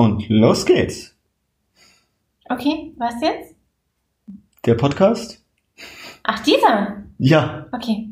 Und 0.00 0.30
los 0.30 0.64
geht's. 0.64 1.14
Okay, 2.48 2.94
was 2.96 3.12
jetzt? 3.20 3.54
Der 4.64 4.74
Podcast? 4.74 5.44
Ach, 6.22 6.42
dieser? 6.42 7.02
Ja. 7.18 7.66
Okay. 7.70 8.08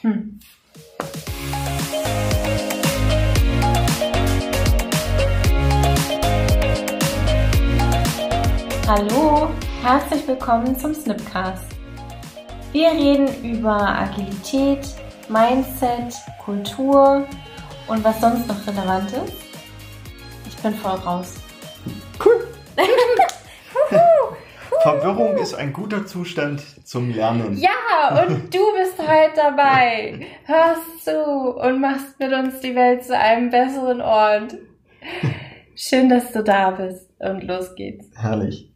Hm. 0.00 0.40
Hallo, 8.88 9.50
herzlich 9.82 10.26
willkommen 10.26 10.74
zum 10.78 10.94
Snipcast. 10.94 11.66
Wir 12.72 12.92
reden 12.92 13.28
über 13.44 13.76
Agilität, 13.76 14.88
Mindset, 15.28 16.14
Kultur 16.42 17.26
und 17.88 18.02
was 18.02 18.18
sonst 18.22 18.48
noch 18.48 18.66
relevant 18.66 19.12
ist. 19.12 19.49
Bin 20.62 20.74
voll 20.74 20.98
raus. 20.98 21.34
Cool. 22.22 22.46
Verwirrung 24.82 25.36
ist 25.36 25.54
ein 25.54 25.72
guter 25.72 26.06
Zustand 26.06 26.62
zum 26.86 27.10
Lernen. 27.10 27.56
Ja, 27.56 28.22
und 28.22 28.54
du 28.54 28.60
bist 28.76 28.98
heute 28.98 29.32
dabei. 29.36 30.26
Hörst 30.44 31.04
zu 31.04 31.56
und 31.56 31.80
machst 31.80 32.18
mit 32.18 32.32
uns 32.32 32.60
die 32.60 32.74
Welt 32.74 33.04
zu 33.04 33.16
einem 33.16 33.50
besseren 33.50 34.00
Ort. 34.00 34.56
Schön, 35.74 36.08
dass 36.08 36.32
du 36.32 36.42
da 36.42 36.70
bist. 36.70 37.10
Und 37.18 37.44
los 37.44 37.74
geht's. 37.74 38.06
Herrlich. 38.14 38.72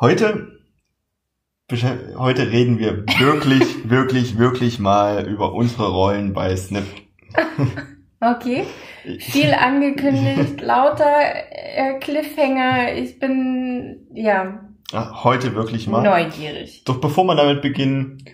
Heute, 0.00 0.60
heute 2.16 2.50
reden 2.50 2.78
wir 2.78 3.04
wirklich, 3.18 3.88
wirklich, 3.88 4.38
wirklich 4.38 4.78
mal 4.78 5.26
über 5.26 5.52
unsere 5.52 5.90
Rollen 5.90 6.32
bei 6.32 6.56
Snip. 6.56 6.86
Okay. 8.24 8.64
Viel 9.18 9.52
angekündigt, 9.52 10.60
lauter 10.62 11.20
äh, 11.50 11.98
Cliffhanger. 11.98 12.94
Ich 12.94 13.18
bin, 13.18 14.06
ja. 14.14 14.60
Heute 14.92 15.54
wirklich 15.54 15.86
mal. 15.88 16.02
Neugierig. 16.02 16.84
Doch 16.84 17.00
bevor 17.00 17.24
wir 17.24 17.34
damit 17.34 17.62
beginnen, 17.62 18.24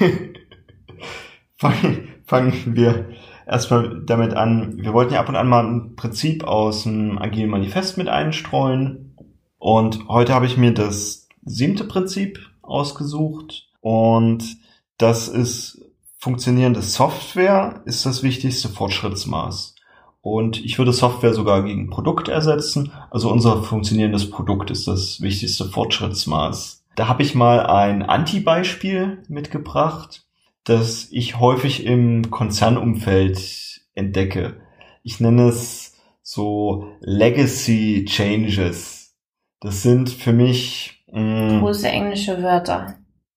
fangen, 1.56 2.08
fangen 2.24 2.76
wir 2.76 3.10
erstmal 3.46 4.02
damit 4.04 4.34
an. 4.34 4.78
Wir 4.78 4.92
wollten 4.92 5.14
ja 5.14 5.20
ab 5.20 5.28
und 5.28 5.36
an 5.36 5.48
mal 5.48 5.66
ein 5.66 5.96
Prinzip 5.96 6.44
aus 6.44 6.84
dem 6.84 7.18
Agilen 7.18 7.50
Manifest 7.50 7.98
mit 7.98 8.08
einstreuen. 8.08 9.16
Und 9.58 10.08
heute 10.08 10.34
habe 10.34 10.46
ich 10.46 10.56
mir 10.56 10.72
das 10.72 11.28
siebte 11.44 11.84
Prinzip 11.84 12.38
ausgesucht. 12.62 13.68
Und 13.80 14.56
das 14.96 15.28
ist 15.28 15.87
funktionierende 16.18 16.82
Software 16.82 17.82
ist 17.86 18.04
das 18.04 18.22
wichtigste 18.22 18.68
Fortschrittsmaß. 18.68 19.76
Und 20.20 20.62
ich 20.64 20.76
würde 20.78 20.92
Software 20.92 21.32
sogar 21.32 21.62
gegen 21.62 21.90
Produkt 21.90 22.28
ersetzen. 22.28 22.92
Also 23.10 23.30
unser 23.30 23.62
funktionierendes 23.62 24.30
Produkt 24.30 24.70
ist 24.70 24.88
das 24.88 25.20
wichtigste 25.20 25.64
Fortschrittsmaß. 25.64 26.84
Da 26.96 27.06
habe 27.08 27.22
ich 27.22 27.36
mal 27.36 27.64
ein 27.64 28.02
Anti-Beispiel 28.02 29.22
mitgebracht, 29.28 30.26
das 30.64 31.08
ich 31.12 31.38
häufig 31.38 31.86
im 31.86 32.30
Konzernumfeld 32.30 33.80
entdecke. 33.94 34.60
Ich 35.04 35.20
nenne 35.20 35.48
es 35.48 35.94
so 36.22 36.88
Legacy 37.00 38.04
Changes. 38.06 39.14
Das 39.60 39.82
sind 39.82 40.10
für 40.10 40.32
mich 40.32 41.04
mh, 41.12 41.60
große 41.60 41.88
englische 41.88 42.42
Wörter. 42.42 42.96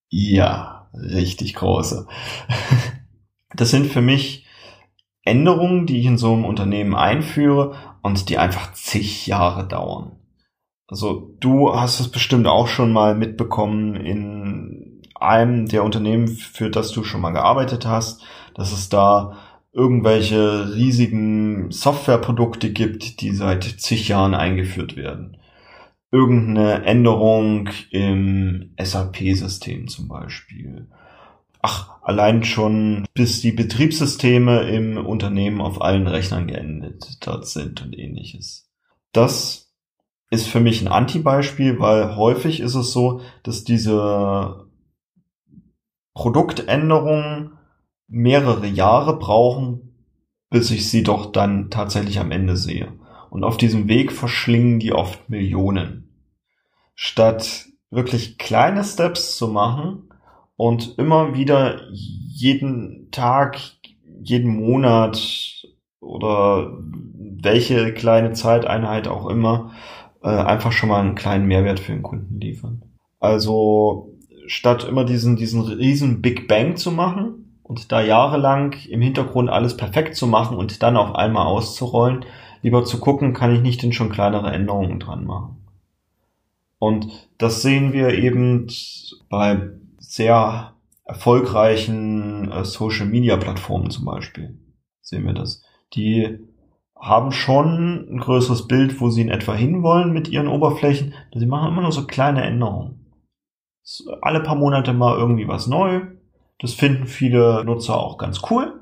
Ja, 0.10 0.81
richtig 0.94 1.56
große. 1.56 2.08
Das 3.56 3.70
sind 3.70 3.88
für 3.88 4.02
mich 4.02 4.46
Änderungen, 5.24 5.86
die 5.86 6.00
ich 6.00 6.06
in 6.06 6.18
so 6.18 6.34
einem 6.34 6.46
Unternehmen 6.46 6.96
einführe 6.96 7.76
und 8.02 8.30
die 8.30 8.38
einfach 8.38 8.74
zig 8.74 9.28
Jahre 9.28 9.68
dauern. 9.68 10.14
Also 10.88 11.36
du 11.40 11.74
hast 11.74 12.00
es 12.00 12.10
bestimmt 12.10 12.48
auch 12.48 12.68
schon 12.68 12.92
mal 12.92 13.16
mitbekommen 13.16 13.96
in 13.96 15.02
einem 15.16 15.68
der 15.68 15.84
Unternehmen, 15.84 16.28
für 16.28 16.70
das 16.70 16.92
du 16.92 17.04
schon 17.04 17.22
mal 17.22 17.32
gearbeitet 17.32 17.86
hast, 17.86 18.24
dass 18.56 18.74
es 18.74 18.90
da 18.90 19.38
irgendwelche 19.72 20.74
riesigen 20.76 21.72
Softwareprodukte 21.72 22.72
gibt, 22.72 23.22
die 23.22 23.32
seit 23.32 23.64
zig 23.64 24.10
Jahren 24.10 24.34
eingeführt 24.34 24.98
werden. 24.98 25.38
Irgendeine 26.12 26.84
Änderung 26.84 27.70
im 27.90 28.74
SAP-System 28.78 29.88
zum 29.88 30.08
Beispiel 30.08 30.88
ach, 31.62 32.02
allein 32.02 32.44
schon 32.44 33.06
bis 33.14 33.42
die 33.42 33.52
Betriebssysteme 33.52 34.62
im 34.70 34.98
Unternehmen 34.98 35.62
auf 35.62 35.82
allen 35.82 36.08
Rechnern 36.08 36.48
geendet 36.48 37.26
dort 37.26 37.48
sind 37.48 37.82
und 37.82 37.98
ähnliches. 37.98 38.70
Das 39.12 39.72
ist 40.30 40.48
für 40.48 40.60
mich 40.60 40.82
ein 40.82 40.88
Anti-Beispiel, 40.88 41.80
weil 41.80 42.16
häufig 42.16 42.62
ist 42.62 42.76
es 42.76 42.92
so, 42.92 43.22
dass 43.44 43.64
diese 43.64 44.68
Produktänderungen 46.14 47.54
mehrere 48.08 48.68
Jahre 48.68 49.18
brauchen, 49.18 49.96
bis 50.50 50.72
ich 50.72 50.90
sie 50.90 51.04
doch 51.04 51.32
dann 51.32 51.70
tatsächlich 51.70 52.20
am 52.20 52.32
Ende 52.32 52.58
sehe. 52.58 52.94
Und 53.32 53.44
auf 53.44 53.58
diesem 53.58 53.88
Weg 53.88 54.12
verschlingen 54.12 54.78
die 54.78 54.94
oft 54.94 55.28
Millionen. 55.28 56.14
Statt 56.94 57.66
wirklich 57.90 58.38
kleine 58.38 58.84
Steps 58.84 59.36
zu 59.36 59.48
machen, 59.48 60.12
und 60.62 61.00
immer 61.00 61.34
wieder 61.34 61.82
jeden 61.92 63.10
Tag, 63.10 63.58
jeden 64.22 64.56
Monat 64.58 65.66
oder 66.00 66.78
welche 67.42 67.96
kleine 67.96 68.34
Zeiteinheit 68.34 69.08
auch 69.08 69.28
immer 69.28 69.72
äh, 70.22 70.28
einfach 70.28 70.72
schon 70.72 70.90
mal 70.90 71.02
einen 71.02 71.16
kleinen 71.16 71.48
Mehrwert 71.48 71.80
für 71.80 71.94
den 71.94 72.04
Kunden 72.04 72.40
liefern. 72.40 72.84
Also 73.20 74.14
statt 74.46 74.84
immer 74.84 75.04
diesen, 75.04 75.36
diesen 75.36 75.62
riesen 75.62 76.22
Big 76.22 76.48
Bang 76.48 76.76
zu 76.76 76.92
machen 76.92 77.60
und 77.64 77.92
da 77.92 78.00
jahrelang 78.00 78.76
im 78.88 79.02
Hintergrund 79.02 79.50
alles 79.50 79.76
perfekt 79.76 80.16
zu 80.16 80.28
machen 80.28 80.58
und 80.58 80.84
dann 80.84 80.96
auf 80.96 81.16
einmal 81.16 81.48
auszurollen, 81.48 82.24
lieber 82.62 82.86
zu 82.86 83.00
gucken, 83.00 83.34
kann 83.34 83.54
ich 83.54 83.62
nicht 83.62 83.82
denn 83.84 83.94
schon 83.94 84.12
kleinere 84.12 84.52
Änderungen 84.52 85.00
dran 85.00 85.26
machen. 85.26 85.58
Und 86.80 87.30
das 87.38 87.62
sehen 87.62 87.94
wir 87.94 88.10
eben 88.10 88.68
bei 89.30 89.70
sehr 90.00 90.74
erfolgreichen 91.06 92.52
äh, 92.52 92.66
Social 92.66 93.06
Media 93.06 93.38
Plattformen 93.38 93.92
zum 93.92 94.06
Beispiel. 94.06 94.58
Sehen 95.02 95.26
wir 95.26 95.34
das. 95.34 95.62
Die 95.94 96.40
haben 96.96 97.32
schon 97.32 98.08
ein 98.12 98.20
größeres 98.20 98.68
Bild, 98.68 99.02
wo 99.02 99.10
sie 99.10 99.22
in 99.22 99.30
etwa 99.30 99.54
hinwollen 99.54 100.14
mit 100.14 100.30
ihren 100.30 100.48
Oberflächen. 100.48 101.14
Sie 101.34 101.46
machen 101.46 101.70
immer 101.70 101.82
nur 101.82 101.92
so 101.92 102.06
kleine 102.06 102.44
Änderungen. 102.44 103.06
Alle 104.22 104.42
paar 104.42 104.56
Monate 104.56 104.94
mal 104.94 105.18
irgendwie 105.18 105.48
was 105.48 105.68
neu. 105.68 106.02
Das 106.60 106.74
finden 106.74 107.08
viele 107.08 107.64
Nutzer 107.66 107.98
auch 107.98 108.18
ganz 108.18 108.42
cool. 108.50 108.81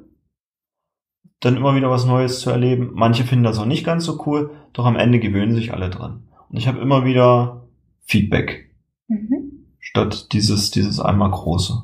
Dann 1.42 1.58
immer 1.58 1.76
wieder 1.76 1.90
was 1.90 2.06
Neues 2.06 2.40
zu 2.40 2.50
erleben. 2.50 2.92
Manche 2.94 3.24
finden 3.24 3.46
das 3.46 3.60
auch 3.60 3.66
nicht 3.66 3.86
ganz 3.86 4.06
so 4.06 4.24
cool, 4.26 4.52
doch 4.74 4.86
am 4.86 4.98
Ende 4.98 5.20
gewöhnen 5.20 5.56
sich 5.56 5.74
alle 5.74 5.90
dran. 5.90 6.28
Und 6.50 6.58
ich 6.58 6.68
habe 6.68 6.80
immer 6.80 7.06
wieder 7.06 7.68
Feedback. 8.06 8.76
Mhm 9.08 9.50
statt 9.90 10.32
dieses, 10.34 10.72
dieses 10.72 11.00
einmal 11.00 11.32
große. 11.32 11.84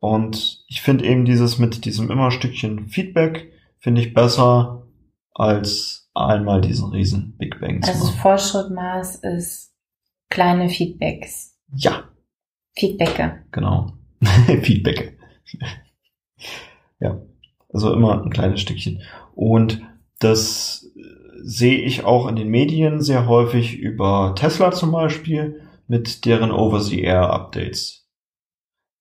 Und 0.00 0.64
ich 0.66 0.82
finde 0.82 1.04
eben 1.04 1.24
dieses 1.24 1.58
mit 1.58 1.84
diesem 1.84 2.10
immer 2.10 2.30
Stückchen 2.30 2.88
Feedback 2.88 3.52
finde 3.78 4.00
ich 4.00 4.14
besser 4.14 4.88
als 5.32 6.10
einmal 6.14 6.60
diesen 6.60 6.90
riesen 6.90 7.36
Big 7.38 7.60
Bang 7.60 7.82
zu 7.82 7.90
Also 7.90 8.12
Fortschrittmaß 8.12 9.16
ist 9.16 9.72
kleine 10.28 10.68
Feedbacks. 10.68 11.56
Ja. 11.72 12.08
Feedbacke. 12.74 13.44
Genau. 13.52 13.92
Feedbacke. 14.62 15.16
ja. 16.98 17.22
Also 17.72 17.92
immer 17.92 18.22
ein 18.22 18.30
kleines 18.30 18.60
Stückchen. 18.60 19.02
Und 19.34 19.82
das 20.18 20.90
sehe 21.42 21.78
ich 21.78 22.04
auch 22.04 22.28
in 22.28 22.36
den 22.36 22.48
Medien 22.48 23.00
sehr 23.00 23.26
häufig 23.26 23.78
über 23.78 24.34
Tesla 24.36 24.70
zum 24.70 24.92
Beispiel 24.92 25.60
mit 25.88 26.24
deren 26.24 26.52
Over-the-Air-Updates. 26.52 28.02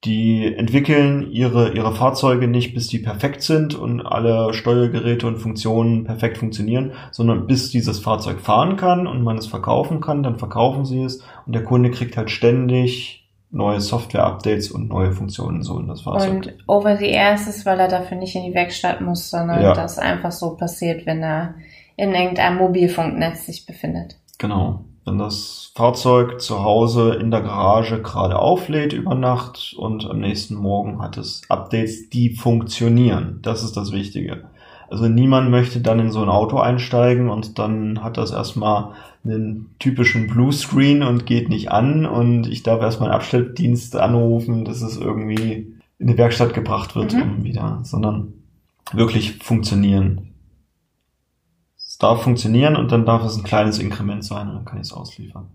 Die 0.03 0.51
entwickeln 0.55 1.31
ihre, 1.31 1.73
ihre 1.73 1.93
Fahrzeuge 1.93 2.47
nicht, 2.47 2.73
bis 2.73 2.87
die 2.87 2.97
perfekt 2.97 3.43
sind 3.43 3.75
und 3.75 4.01
alle 4.01 4.51
Steuergeräte 4.51 5.27
und 5.27 5.37
Funktionen 5.37 6.05
perfekt 6.05 6.39
funktionieren, 6.39 6.93
sondern 7.11 7.45
bis 7.45 7.69
dieses 7.69 7.99
Fahrzeug 7.99 8.41
fahren 8.41 8.77
kann 8.77 9.05
und 9.05 9.21
man 9.21 9.37
es 9.37 9.45
verkaufen 9.45 10.01
kann, 10.01 10.23
dann 10.23 10.39
verkaufen 10.39 10.85
sie 10.85 11.03
es 11.03 11.23
und 11.45 11.53
der 11.53 11.63
Kunde 11.63 11.91
kriegt 11.91 12.17
halt 12.17 12.31
ständig 12.31 13.20
neue 13.51 13.81
Software-Updates 13.81 14.71
und 14.71 14.87
neue 14.87 15.11
Funktionen 15.11 15.61
so 15.61 15.79
in 15.79 15.87
das 15.87 16.01
Fahrzeug. 16.01 16.31
Und 16.31 16.57
over 16.67 16.97
the 16.97 17.09
air 17.09 17.35
ist 17.35 17.47
es, 17.47 17.65
weil 17.65 17.79
er 17.79 17.87
dafür 17.87 18.17
nicht 18.17 18.35
in 18.35 18.43
die 18.43 18.53
Werkstatt 18.53 19.01
muss, 19.01 19.29
sondern 19.29 19.61
ja. 19.61 19.73
das 19.73 19.99
einfach 19.99 20.31
so 20.31 20.55
passiert, 20.55 21.05
wenn 21.05 21.21
er 21.21 21.55
in 21.97 22.13
irgendeinem 22.13 22.57
Mobilfunknetz 22.57 23.45
sich 23.45 23.65
befindet. 23.65 24.15
Genau 24.37 24.81
wenn 25.05 25.17
das 25.17 25.71
Fahrzeug 25.75 26.41
zu 26.41 26.63
Hause 26.63 27.15
in 27.15 27.31
der 27.31 27.41
Garage 27.41 28.01
gerade 28.01 28.37
auflädt 28.37 28.93
über 28.93 29.15
Nacht 29.15 29.75
und 29.77 30.09
am 30.09 30.19
nächsten 30.19 30.55
Morgen 30.55 31.01
hat 31.01 31.17
es 31.17 31.41
Updates, 31.49 32.09
die 32.09 32.29
funktionieren. 32.29 33.39
Das 33.41 33.63
ist 33.63 33.75
das 33.75 33.91
Wichtige. 33.91 34.43
Also 34.91 35.07
niemand 35.07 35.49
möchte 35.49 35.79
dann 35.79 35.99
in 35.99 36.11
so 36.11 36.21
ein 36.21 36.27
Auto 36.27 36.57
einsteigen 36.57 37.29
und 37.29 37.57
dann 37.59 38.03
hat 38.03 38.17
das 38.17 38.31
erstmal 38.31 38.91
einen 39.23 39.73
typischen 39.79 40.27
Bluescreen 40.27 41.01
und 41.01 41.25
geht 41.25 41.47
nicht 41.47 41.71
an 41.71 42.05
und 42.05 42.47
ich 42.47 42.61
darf 42.63 42.81
erstmal 42.81 43.07
einen 43.09 43.15
Abstelldienst 43.15 43.95
anrufen, 43.95 44.65
dass 44.65 44.81
es 44.81 44.97
irgendwie 44.97 45.73
in 45.97 46.07
die 46.07 46.17
Werkstatt 46.17 46.53
gebracht 46.53 46.95
wird, 46.97 47.13
Mhm. 47.13 47.21
um 47.21 47.43
wieder, 47.45 47.79
sondern 47.83 48.33
wirklich 48.91 49.37
funktionieren. 49.37 50.33
Es 51.77 51.97
darf 51.97 52.23
funktionieren 52.23 52.75
und 52.75 52.91
dann 52.91 53.05
darf 53.05 53.23
es 53.23 53.37
ein 53.37 53.43
kleines 53.43 53.79
Inkrement 53.79 54.25
sein 54.25 54.49
und 54.49 54.55
dann 54.55 54.65
kann 54.65 54.79
ich 54.81 54.87
es 54.87 54.93
ausliefern. 54.93 55.45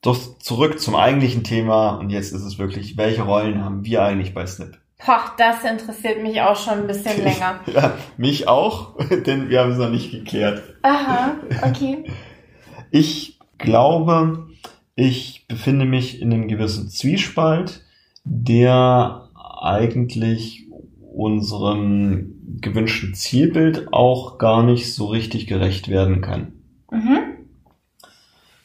Doch 0.00 0.38
zurück 0.38 0.78
zum 0.78 0.94
eigentlichen 0.94 1.42
Thema 1.42 1.96
und 1.96 2.10
jetzt 2.10 2.32
ist 2.32 2.44
es 2.44 2.58
wirklich, 2.58 2.96
welche 2.96 3.22
Rollen 3.22 3.64
haben 3.64 3.84
wir 3.84 4.04
eigentlich 4.04 4.32
bei 4.32 4.46
Snip? 4.46 4.78
Poch, 5.04 5.36
das 5.36 5.64
interessiert 5.64 6.22
mich 6.22 6.40
auch 6.40 6.56
schon 6.56 6.80
ein 6.80 6.86
bisschen 6.86 7.22
länger. 7.22 7.60
Ja, 7.74 7.92
mich 8.16 8.48
auch, 8.48 8.96
denn 9.26 9.50
wir 9.50 9.60
haben 9.60 9.72
es 9.72 9.78
noch 9.78 9.90
nicht 9.90 10.10
geklärt. 10.10 10.62
Aha, 10.82 11.36
okay. 11.62 12.04
Ich 12.90 13.40
glaube, 13.58 14.46
ich 14.94 15.46
befinde 15.48 15.84
mich 15.84 16.22
in 16.22 16.32
einem 16.32 16.46
gewissen 16.46 16.88
Zwiespalt, 16.88 17.82
der 18.22 19.28
eigentlich 19.60 20.68
unserem 21.12 22.60
gewünschten 22.60 23.14
Zielbild 23.14 23.92
auch 23.92 24.38
gar 24.38 24.62
nicht 24.62 24.94
so 24.94 25.06
richtig 25.06 25.48
gerecht 25.48 25.88
werden 25.88 26.20
kann. 26.20 26.52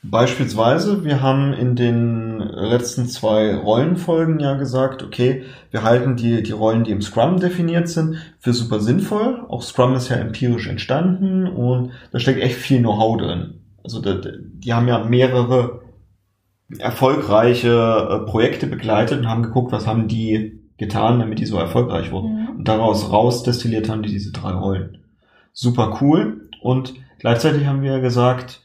Beispielsweise, 0.01 1.03
wir 1.03 1.21
haben 1.21 1.51
in 1.51 1.75
den 1.75 2.39
letzten 2.39 3.07
zwei 3.07 3.53
Rollenfolgen 3.53 4.39
ja 4.39 4.53
gesagt, 4.53 5.03
okay, 5.03 5.43
wir 5.71 5.83
halten 5.83 6.15
die, 6.15 6.41
die 6.41 6.53
Rollen, 6.53 6.85
die 6.85 6.91
im 6.91 7.01
Scrum 7.01 7.39
definiert 7.39 7.89
sind, 7.89 8.15
für 8.39 8.53
super 8.53 8.79
sinnvoll. 8.79 9.41
Auch 9.49 9.61
Scrum 9.61 9.95
ist 9.95 10.07
ja 10.07 10.15
empirisch 10.15 10.67
entstanden 10.67 11.47
und 11.47 11.91
da 12.11 12.19
steckt 12.19 12.41
echt 12.41 12.55
viel 12.55 12.79
Know-how 12.79 13.17
drin. 13.17 13.55
Also 13.83 14.01
die 14.01 14.73
haben 14.73 14.87
ja 14.87 15.03
mehrere 15.03 15.81
erfolgreiche 16.77 17.69
äh, 18.09 18.29
Projekte 18.29 18.67
begleitet 18.67 19.19
und 19.19 19.27
haben 19.27 19.43
geguckt, 19.43 19.71
was 19.71 19.87
haben 19.87 20.07
die 20.07 20.61
getan, 20.77 21.19
damit 21.19 21.39
die 21.39 21.45
so 21.45 21.57
erfolgreich 21.57 22.11
wurden. 22.11 22.43
Mhm. 22.43 22.49
Und 22.59 22.67
daraus 22.67 23.11
rausdestilliert 23.11 23.89
haben 23.89 24.03
die 24.03 24.09
diese 24.09 24.31
drei 24.31 24.51
Rollen. 24.51 24.99
Super 25.51 25.97
cool. 25.99 26.49
Und 26.61 26.93
gleichzeitig 27.19 27.65
haben 27.65 27.81
wir 27.81 27.99
gesagt, 27.99 28.61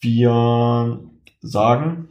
wir 0.00 1.00
sagen, 1.40 2.08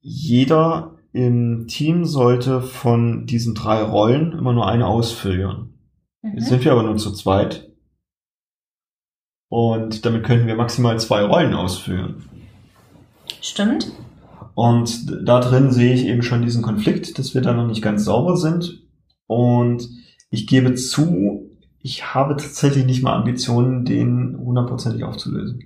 jeder 0.00 0.96
im 1.12 1.66
Team 1.66 2.04
sollte 2.04 2.60
von 2.60 3.26
diesen 3.26 3.54
drei 3.54 3.82
Rollen 3.82 4.32
immer 4.32 4.52
nur 4.52 4.68
eine 4.68 4.86
ausfüllen. 4.86 5.74
Jetzt 6.22 6.44
Mhm. 6.44 6.48
sind 6.48 6.64
wir 6.64 6.72
aber 6.72 6.82
nur 6.82 6.96
zu 6.96 7.12
zweit. 7.12 7.70
Und 9.48 10.04
damit 10.06 10.22
könnten 10.24 10.46
wir 10.46 10.54
maximal 10.54 10.98
zwei 11.00 11.24
Rollen 11.24 11.54
ausfüllen. 11.54 12.24
Stimmt. 13.40 13.90
Und 14.54 15.26
da 15.26 15.40
drin 15.40 15.72
sehe 15.72 15.94
ich 15.94 16.04
eben 16.06 16.22
schon 16.22 16.42
diesen 16.42 16.62
Konflikt, 16.62 17.18
dass 17.18 17.34
wir 17.34 17.40
da 17.40 17.52
noch 17.52 17.66
nicht 17.66 17.82
ganz 17.82 18.04
sauber 18.04 18.36
sind. 18.36 18.82
Und 19.26 19.88
ich 20.30 20.46
gebe 20.46 20.74
zu, 20.74 21.50
ich 21.80 22.14
habe 22.14 22.36
tatsächlich 22.36 22.84
nicht 22.84 23.02
mal 23.02 23.16
Ambitionen, 23.16 23.84
den 23.84 24.36
hundertprozentig 24.38 25.02
aufzulösen. 25.02 25.64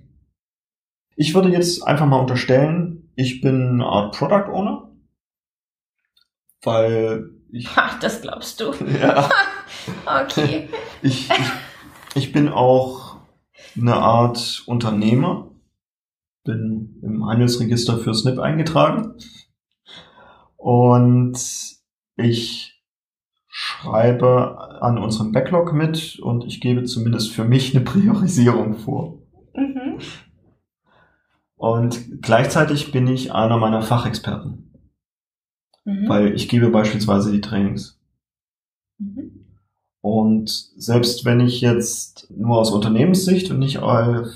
Ich 1.17 1.35
würde 1.35 1.51
jetzt 1.51 1.87
einfach 1.87 2.07
mal 2.07 2.19
unterstellen, 2.19 3.11
ich 3.15 3.41
bin 3.41 3.75
eine 3.75 3.87
Art 3.87 4.17
Product 4.17 4.51
Owner, 4.53 4.91
weil 6.63 7.31
ich, 7.51 7.69
Ach, 7.77 7.99
das 8.01 8.21
glaubst 8.23 8.61
du. 8.61 8.73
ja, 9.01 9.29
Okay. 10.23 10.69
ich, 11.03 11.31
ich, 11.31 11.51
ich 12.15 12.33
bin 12.33 12.49
auch 12.49 13.17
eine 13.77 13.95
Art 13.95 14.65
Unternehmer, 14.67 15.51
bin 16.45 17.01
im 17.03 17.27
Handelsregister 17.27 17.99
für 17.99 18.15
Snip 18.15 18.39
eingetragen 18.39 19.15
und 20.57 21.39
ich 22.17 22.83
schreibe 23.47 24.81
an 24.83 24.99
unserem 24.99 25.31
Backlog 25.33 25.73
mit 25.73 26.19
und 26.19 26.45
ich 26.45 26.61
gebe 26.61 26.85
zumindest 26.85 27.31
für 27.33 27.45
mich 27.45 27.75
eine 27.75 27.85
Priorisierung 27.85 28.75
vor. 28.75 29.24
Und 31.65 32.21
gleichzeitig 32.21 32.93
bin 32.93 33.07
ich 33.07 33.33
einer 33.33 33.57
meiner 33.57 33.81
Fachexperten, 33.81 34.71
Mhm. 35.87 36.09
weil 36.11 36.35
ich 36.35 36.51
gebe 36.51 36.69
beispielsweise 36.69 37.33
die 37.33 37.41
Trainings. 37.41 37.99
Mhm. 38.99 39.47
Und 40.03 40.51
selbst 40.77 41.25
wenn 41.25 41.41
ich 41.41 41.63
jetzt 41.63 42.31
nur 42.31 42.59
aus 42.59 42.71
Unternehmenssicht 42.71 43.51
und 43.51 43.61
nicht 43.61 43.79
au- 43.79 44.27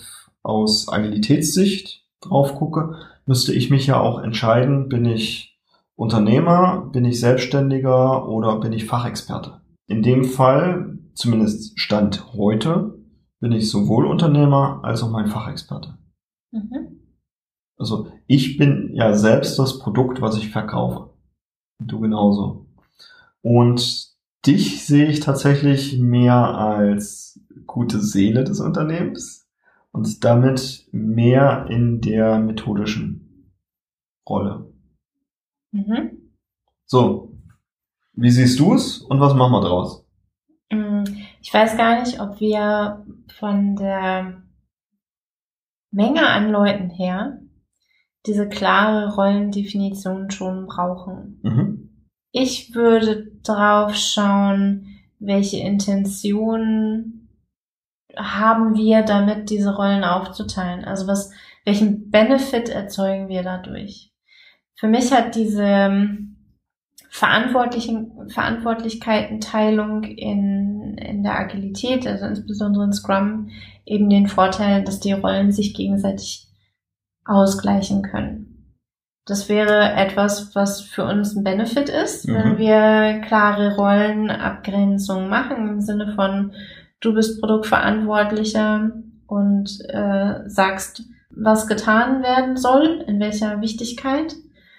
aus 0.43 0.89
Agilitätssicht 0.89 2.03
drauf 2.23 2.55
gucke, 2.55 2.95
müsste 3.27 3.53
ich 3.53 3.69
mich 3.69 3.87
ja 3.87 4.01
auch 4.01 4.21
entscheiden, 4.21 4.89
bin 4.89 5.05
ich 5.05 5.61
Unternehmer, 5.97 6.89
bin 6.93 7.05
ich 7.05 7.21
Selbstständiger 7.21 8.27
oder 8.27 8.59
bin 8.59 8.73
ich 8.73 8.87
Fachexperte. 8.87 9.61
In 9.87 10.03
dem 10.03 10.25
Fall, 10.25 10.99
zumindest 11.13 11.79
Stand 11.79 12.33
heute, 12.33 12.95
bin 13.41 13.53
ich 13.53 13.69
sowohl 13.69 14.07
Unternehmer 14.07 14.81
als 14.83 15.03
auch 15.03 15.11
mein 15.11 15.27
Fachexperte. 15.27 15.99
Mhm. 16.53 16.95
Also 17.79 18.11
ich 18.27 18.57
bin 18.57 18.91
ja 18.95 19.15
selbst 19.15 19.59
das 19.59 19.79
Produkt, 19.79 20.21
was 20.21 20.37
ich 20.37 20.51
verkaufe. 20.51 21.15
Du 21.79 22.01
genauso. 22.01 22.67
Und 23.43 24.09
dich 24.47 24.85
sehe 24.85 25.07
ich 25.07 25.21
tatsächlich 25.21 25.99
mehr 25.99 26.35
als 26.35 27.41
gute 27.67 28.01
Seele 28.01 28.45
des 28.45 28.61
Unternehmens 28.61 29.49
und 29.93 30.25
damit 30.25 30.89
mehr 30.93 31.67
in 31.71 32.01
der 32.01 32.39
methodischen 32.39 33.53
Rolle. 34.29 34.73
Mhm. 35.73 36.33
So, 36.87 37.33
wie 38.13 38.31
siehst 38.31 38.59
du 38.59 38.75
es 38.75 38.99
und 38.99 39.21
was 39.21 39.35
machen 39.35 39.53
wir 39.53 39.61
draus? 39.61 40.05
Mm, 40.71 41.05
Ich 41.41 41.53
weiß 41.55 41.77
gar 41.77 42.01
nicht, 42.01 42.21
ob 42.21 42.41
wir 42.41 43.07
von 43.39 43.77
der 43.77 44.43
Menge 45.91 46.27
an 46.27 46.51
Leuten 46.51 46.91
her 46.91 47.41
diese 48.29 48.49
klare 48.49 49.15
Rollendefinition 49.15 50.31
schon 50.31 50.67
brauchen. 50.67 51.41
Mhm. 51.43 51.89
Ich 52.31 52.75
würde 52.75 53.33
drauf 53.43 53.95
schauen, 53.97 54.99
welche 55.19 55.59
Intentionen 55.59 57.29
haben 58.17 58.75
wir 58.75 59.03
damit, 59.03 59.51
diese 59.51 59.75
Rollen 59.75 60.05
aufzuteilen. 60.05 60.85
Also 60.85 61.07
was, 61.07 61.33
welchen 61.65 62.11
Benefit 62.11 62.69
erzeugen 62.69 63.29
wir 63.29 63.43
dadurch? 63.43 64.13
Für 64.79 64.89
mich 64.89 65.13
hat 65.13 65.35
diese 65.35 65.65
ähm, 65.65 66.37
verantwortlichen 67.11 68.29
Verantwortlichkeitenteilung 68.29 70.05
in, 70.05 70.97
in 70.99 71.23
der 71.23 71.39
Agilität, 71.39 72.07
also 72.07 72.27
insbesondere 72.27 72.85
in 72.85 72.93
Scrum, 72.93 73.49
eben 73.87 74.09
den 74.11 74.29
Vorteil, 74.29 74.85
dass 74.85 75.01
die 75.01 75.13
Rollen 75.13 75.51
sich 75.51 75.75
gegenseitig 75.75 76.48
ausgleichen 77.29 78.03
können. 78.03 78.75
Das 79.27 79.49
wäre 79.51 79.93
etwas, 79.93 80.55
was 80.55 80.81
für 80.81 81.05
uns 81.05 81.37
ein 81.37 81.45
Benefit 81.45 81.91
ist, 81.91 82.27
Mhm. 82.27 82.35
wenn 82.35 82.59
wir 82.59 83.21
klare 83.27 83.77
Rollenabgrenzungen 83.77 85.29
machen 85.29 85.69
im 85.69 85.81
Sinne 85.81 86.15
von 86.15 86.53
du 87.01 87.15
bist 87.15 87.41
Produktverantwortlicher 87.41 88.91
und 89.27 89.79
äh, 89.91 90.49
sagst, 90.49 91.03
was 91.31 91.67
getan 91.69 92.23
werden 92.23 92.57
soll, 92.57 93.05
in 93.07 93.21
welcher 93.21 93.61
Wichtigkeit. 93.61 94.35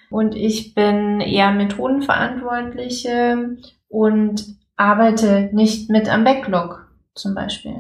Und 0.10 0.36
ich 0.36 0.74
bin 0.74 1.22
eher 1.22 1.52
Methodenverantwortliche 1.52 3.58
und 3.88 4.44
arbeite 4.76 5.50
nicht 5.54 5.92
mit 5.92 6.12
am 6.12 6.24
Backlog 6.24 6.88
zum 7.14 7.36
Beispiel. 7.36 7.76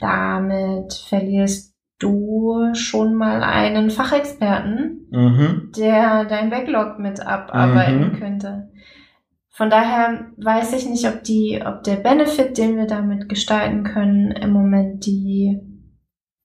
Damit 0.00 0.94
verlierst 0.94 1.75
du 1.98 2.74
schon 2.74 3.14
mal 3.14 3.42
einen 3.42 3.90
Fachexperten, 3.90 5.06
Mhm. 5.10 5.72
der 5.76 6.24
dein 6.26 6.50
Backlog 6.50 6.98
mit 6.98 7.20
abarbeiten 7.20 8.12
Mhm. 8.12 8.18
könnte. 8.18 8.68
Von 9.50 9.70
daher 9.70 10.26
weiß 10.36 10.74
ich 10.74 10.86
nicht, 10.88 11.06
ob 11.08 11.22
die, 11.24 11.62
ob 11.64 11.82
der 11.84 11.96
Benefit, 11.96 12.58
den 12.58 12.76
wir 12.76 12.86
damit 12.86 13.28
gestalten 13.30 13.84
können, 13.84 14.30
im 14.32 14.50
Moment 14.50 15.06
die, 15.06 15.58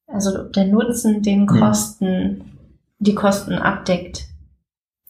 also 0.07 0.29
ob 0.39 0.53
der 0.53 0.67
Nutzen 0.67 1.21
den 1.21 1.45
Kosten, 1.45 2.45
die 2.99 3.13
Kosten 3.15 3.53
abdeckt 3.55 4.27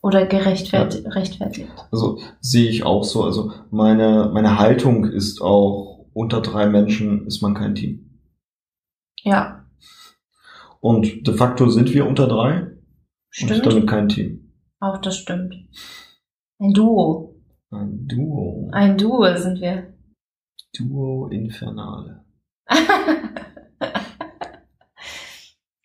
oder 0.01 0.25
gerechtfertigt. 0.25 1.05
rechtfertigt. 1.13 1.69
Also 1.91 2.17
sehe 2.39 2.69
ich 2.69 2.83
auch 2.83 3.03
so. 3.03 3.23
Also 3.23 3.51
meine, 3.69 4.31
meine 4.33 4.57
Haltung 4.57 5.05
ist 5.05 5.39
auch, 5.41 6.07
unter 6.13 6.41
drei 6.41 6.65
Menschen 6.67 7.27
ist 7.27 7.41
man 7.43 7.53
kein 7.53 7.75
Team. 7.75 8.19
Ja, 9.21 9.60
Und 10.81 11.25
de 11.27 11.33
facto 11.33 11.69
sind 11.69 11.93
wir 11.93 12.05
unter 12.07 12.27
drei 12.27 12.61
und 12.63 12.77
stimmt. 13.31 13.65
damit 13.65 13.87
kein 13.87 14.09
Team. 14.09 14.51
Auch 14.79 14.97
das 14.97 15.15
stimmt. 15.15 15.55
Ein 16.59 16.73
Duo. 16.73 17.35
Ein 17.69 18.07
Duo. 18.07 18.69
Ein 18.73 18.97
Duo 18.97 19.35
sind 19.37 19.61
wir. 19.61 19.93
Duo 20.77 21.27
Infernale. 21.27 22.25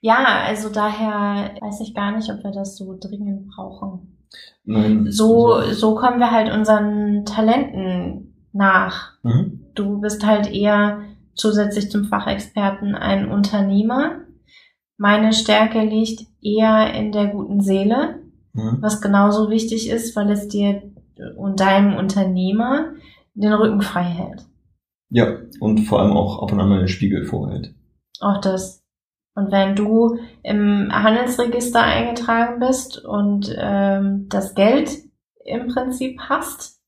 ja, 0.01 0.43
also 0.47 0.71
daher 0.71 1.55
weiß 1.61 1.81
ich 1.81 1.95
gar 1.95 2.17
nicht, 2.17 2.31
ob 2.31 2.43
wir 2.43 2.53
das 2.53 2.77
so 2.77 2.97
dringend 2.99 3.49
brauchen. 3.49 4.17
Nein. 4.65 5.11
So, 5.11 5.61
so 5.73 5.95
kommen 5.95 6.19
wir 6.19 6.31
halt 6.31 6.53
unseren 6.53 7.25
Talenten 7.25 8.49
nach. 8.53 9.13
Mhm. 9.23 9.67
Du 9.75 10.01
bist 10.01 10.25
halt 10.27 10.51
eher 10.53 11.03
zusätzlich 11.35 11.91
zum 11.91 12.05
Fachexperten 12.05 12.95
ein 12.95 13.31
Unternehmer. 13.31 14.26
Meine 14.99 15.33
Stärke 15.33 15.81
liegt 15.81 16.27
eher 16.43 16.95
in 16.95 17.13
der 17.13 17.27
guten 17.27 17.61
Seele, 17.61 18.21
Mhm. 18.55 18.79
was 18.81 19.03
genauso 19.03 19.51
wichtig 19.51 19.91
ist, 19.91 20.17
weil 20.17 20.31
es 20.31 20.49
dir 20.49 20.83
und 21.37 21.61
deinem 21.61 21.95
Unternehmer 21.97 22.93
den 23.35 23.53
Rücken 23.53 23.83
frei 23.83 24.05
hält. 24.05 24.47
Ja, 25.11 25.37
und 25.61 25.81
vor 25.81 26.01
allem 26.01 26.13
auch 26.17 26.43
ab 26.43 26.53
und 26.53 26.61
an 26.61 26.69
mal 26.71 26.79
den 26.79 26.89
Spiegel 26.89 27.27
vorhält. 27.27 27.75
Auch 28.21 28.41
das. 28.41 28.83
Und 29.35 29.53
wenn 29.53 29.77
du 29.77 30.19
im 30.43 30.89
Handelsregister 30.91 31.83
eingetragen 31.83 32.59
bist 32.59 33.05
und 33.05 33.55
ähm, 33.59 34.27
das 34.31 34.55
Geld 34.55 34.91
im 35.45 35.69
Prinzip 35.69 36.19
hast, 36.31 36.81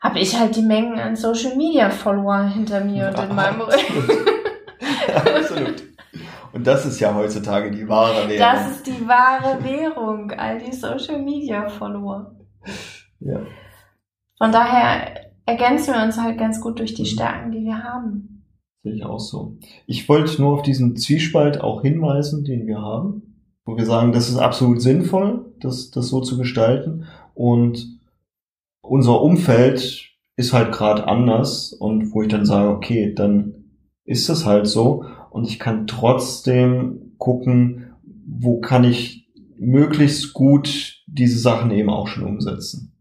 habe 0.00 0.18
ich 0.18 0.38
halt 0.38 0.56
die 0.56 0.62
Mengen 0.62 0.98
an 0.98 1.14
Social 1.14 1.56
Media 1.56 1.90
Follower 1.90 2.42
hinter 2.48 2.80
mir 2.84 3.08
und 3.16 3.30
in 3.30 3.36
meinem 3.36 3.60
Rücken. 3.60 4.26
Absolut. 5.14 5.84
Und 6.56 6.66
das 6.66 6.86
ist 6.86 7.00
ja 7.00 7.14
heutzutage 7.14 7.70
die 7.70 7.86
wahre 7.86 8.30
Währung. 8.30 8.38
Das 8.38 8.70
ist 8.70 8.86
die 8.86 9.06
wahre 9.06 9.62
Währung, 9.62 10.30
all 10.30 10.58
die 10.58 10.72
Social 10.72 11.22
Media 11.22 11.68
Follower. 11.68 12.34
ja. 13.20 13.40
Von 14.38 14.52
daher 14.52 15.32
ergänzen 15.44 15.92
wir 15.92 16.02
uns 16.02 16.18
halt 16.18 16.38
ganz 16.38 16.62
gut 16.62 16.78
durch 16.78 16.94
die 16.94 17.04
Stärken, 17.04 17.52
die 17.52 17.62
wir 17.62 17.84
haben. 17.84 18.42
Sehe 18.82 18.94
ich 18.94 19.04
auch 19.04 19.20
so. 19.20 19.58
Ich 19.86 20.08
wollte 20.08 20.40
nur 20.40 20.54
auf 20.54 20.62
diesen 20.62 20.96
Zwiespalt 20.96 21.60
auch 21.60 21.82
hinweisen, 21.82 22.42
den 22.42 22.66
wir 22.66 22.80
haben, 22.80 23.44
wo 23.66 23.76
wir 23.76 23.84
sagen, 23.84 24.12
das 24.12 24.30
ist 24.30 24.38
absolut 24.38 24.80
sinnvoll, 24.80 25.52
das, 25.60 25.90
das 25.90 26.08
so 26.08 26.22
zu 26.22 26.38
gestalten. 26.38 27.04
Und 27.34 28.00
unser 28.80 29.20
Umfeld 29.20 30.10
ist 30.36 30.54
halt 30.54 30.72
gerade 30.72 31.06
anders 31.06 31.74
und 31.74 32.14
wo 32.14 32.22
ich 32.22 32.28
dann 32.28 32.46
sage, 32.46 32.70
okay, 32.70 33.12
dann 33.14 33.56
ist 34.06 34.30
es 34.30 34.46
halt 34.46 34.66
so 34.66 35.04
und 35.36 35.46
ich 35.46 35.58
kann 35.58 35.86
trotzdem 35.86 37.12
gucken, 37.18 37.94
wo 38.26 38.58
kann 38.58 38.84
ich 38.84 39.28
möglichst 39.58 40.32
gut 40.32 41.02
diese 41.06 41.38
Sachen 41.38 41.70
eben 41.70 41.90
auch 41.90 42.06
schon 42.08 42.24
umsetzen. 42.24 42.94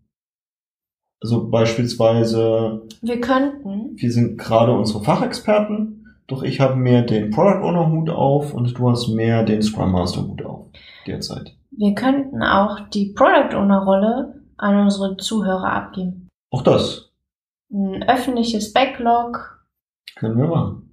Also 1.22 1.50
beispielsweise 1.50 2.82
Wir 3.02 3.22
könnten, 3.22 3.92
wir 3.96 4.12
sind 4.12 4.38
gerade 4.38 4.74
unsere 4.74 5.02
Fachexperten, 5.02 6.18
doch 6.28 6.44
ich 6.44 6.60
habe 6.60 6.76
mehr 6.76 7.04
den 7.04 7.32
Product 7.32 7.64
Owner 7.64 7.90
Hut 7.90 8.10
auf 8.10 8.54
und 8.54 8.78
du 8.78 8.90
hast 8.90 9.08
mehr 9.08 9.44
den 9.44 9.62
Scrum 9.62 9.94
Master 9.94 10.28
Hut 10.28 10.44
auf 10.44 10.68
derzeit. 11.08 11.56
wir 11.72 11.96
könnten 11.96 12.44
auch 12.44 12.82
die 12.90 13.14
Product 13.14 13.56
Owner 13.56 13.82
Rolle 13.82 14.42
an 14.58 14.78
unsere 14.78 15.16
Zuhörer 15.16 15.72
abgeben. 15.72 16.28
Auch 16.52 16.64
das 16.64 17.14
Ein 17.72 18.04
öffentliches 18.04 18.74
Backlog, 18.74 19.66
können 20.18 20.38
wir 20.38 20.48
machen. 20.48 20.85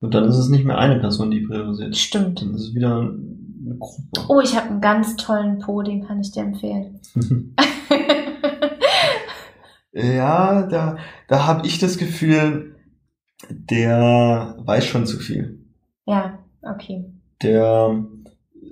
Und 0.00 0.14
dann 0.14 0.24
ist 0.24 0.38
es 0.38 0.48
nicht 0.48 0.64
mehr 0.64 0.78
eine 0.78 0.98
Person, 0.98 1.30
die 1.30 1.40
priorisiert. 1.40 1.96
stimmt. 1.96 2.40
Dann 2.40 2.54
ist 2.54 2.68
es 2.68 2.74
wieder 2.74 3.00
eine 3.00 3.76
Gruppe. 3.78 4.26
Oh, 4.28 4.40
ich 4.40 4.56
habe 4.56 4.70
einen 4.70 4.80
ganz 4.80 5.16
tollen 5.16 5.58
Po, 5.58 5.82
den 5.82 6.06
kann 6.06 6.20
ich 6.20 6.32
dir 6.32 6.42
empfehlen. 6.42 7.00
ja, 9.92 10.62
da, 10.66 10.96
da 11.28 11.46
habe 11.46 11.66
ich 11.66 11.78
das 11.78 11.98
Gefühl, 11.98 12.76
der 13.48 14.56
weiß 14.58 14.86
schon 14.86 15.06
zu 15.06 15.18
viel. 15.18 15.58
ja, 16.06 16.38
okay. 16.62 17.04
der, 17.42 18.04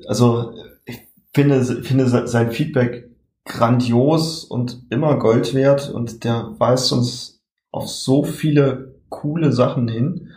also 0.06 0.52
ich 0.84 1.00
finde, 1.32 1.62
finde 1.82 2.06
sein 2.26 2.52
Feedback 2.52 3.08
grandios 3.44 4.44
und 4.44 4.82
immer 4.90 5.18
Gold 5.18 5.54
wert 5.54 5.90
und 5.90 6.24
der 6.24 6.54
weist 6.58 6.92
uns 6.92 7.42
auf 7.70 7.88
so 7.88 8.22
viele 8.22 8.94
coole 9.08 9.52
Sachen 9.52 9.88
hin. 9.88 10.28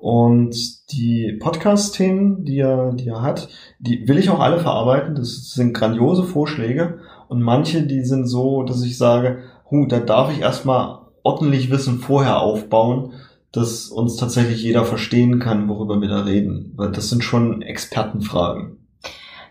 Und 0.00 0.56
die 0.92 1.36
Podcast-Themen, 1.38 2.46
die 2.46 2.58
er, 2.58 2.94
die 2.94 3.08
er 3.08 3.20
hat, 3.20 3.50
die 3.78 4.08
will 4.08 4.16
ich 4.16 4.30
auch 4.30 4.40
alle 4.40 4.58
verarbeiten. 4.58 5.14
Das 5.14 5.50
sind 5.50 5.74
grandiose 5.74 6.24
Vorschläge. 6.24 7.00
Und 7.28 7.42
manche, 7.42 7.82
die 7.82 8.02
sind 8.02 8.26
so, 8.26 8.62
dass 8.62 8.82
ich 8.82 8.96
sage, 8.96 9.42
hu, 9.70 9.86
da 9.86 10.00
darf 10.00 10.32
ich 10.32 10.40
erstmal 10.40 11.00
ordentlich 11.22 11.70
Wissen 11.70 11.98
vorher 11.98 12.40
aufbauen, 12.40 13.12
dass 13.52 13.88
uns 13.88 14.16
tatsächlich 14.16 14.62
jeder 14.62 14.86
verstehen 14.86 15.38
kann, 15.38 15.68
worüber 15.68 16.00
wir 16.00 16.08
da 16.08 16.22
reden. 16.22 16.72
Weil 16.76 16.92
das 16.92 17.10
sind 17.10 17.22
schon 17.22 17.60
Expertenfragen. 17.60 18.78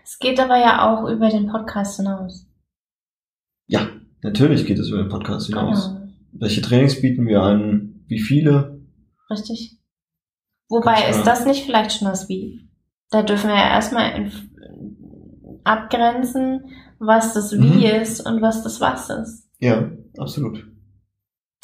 Es 0.02 0.18
geht 0.18 0.40
aber 0.40 0.58
ja 0.58 0.90
auch 0.90 1.08
über 1.08 1.28
den 1.28 1.46
Podcast 1.46 1.98
hinaus. 1.98 2.48
Ja, 3.68 3.86
natürlich 4.22 4.66
geht 4.66 4.80
es 4.80 4.88
über 4.88 4.98
den 4.98 5.10
Podcast 5.10 5.46
hinaus. 5.46 5.90
Genau. 5.90 6.08
Welche 6.32 6.60
Trainings 6.60 7.00
bieten 7.00 7.28
wir 7.28 7.40
an? 7.40 8.02
Wie 8.08 8.18
viele? 8.18 8.80
Richtig. 9.30 9.79
Wobei 10.70 11.08
ist 11.10 11.24
das 11.24 11.44
nicht 11.44 11.66
vielleicht 11.66 11.92
schon 11.92 12.08
das 12.08 12.28
Wie? 12.28 12.68
Da 13.10 13.22
dürfen 13.22 13.48
wir 13.48 13.56
ja 13.56 13.70
erstmal 13.70 14.30
abgrenzen, 15.64 16.70
was 16.98 17.32
das 17.34 17.52
Wie 17.52 17.86
Mhm. 17.88 18.02
ist 18.02 18.20
und 18.26 18.40
was 18.42 18.62
das 18.62 18.80
Was 18.80 19.10
ist. 19.10 19.48
Ja, 19.58 19.90
absolut. 20.18 20.64